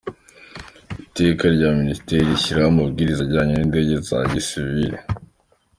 Iteka 1.05 1.43
rya 1.55 1.69
Minisitiri 1.79 2.27
rishyiraho 2.29 2.69
Amabwiriza 2.73 3.21
ajyanye 3.25 3.53
n’Iby’Indege 3.53 3.95
za 4.07 4.17
Gisiviri; 4.31 4.97